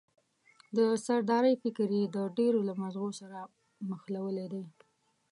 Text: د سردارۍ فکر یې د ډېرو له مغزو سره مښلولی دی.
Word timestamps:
د 0.77 0.79
سردارۍ 1.05 1.55
فکر 1.63 1.89
یې 1.97 2.03
د 2.15 2.17
ډېرو 2.37 2.59
له 2.67 2.73
مغزو 2.81 3.07
سره 3.21 3.39
مښلولی 3.89 4.47
دی. 4.53 4.63